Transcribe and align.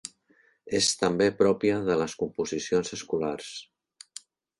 És 0.77 0.85
també 1.01 1.27
pròpia 1.41 1.75
de 1.89 1.97
les 2.03 2.15
composicions 2.21 2.91
escolars. 2.99 3.51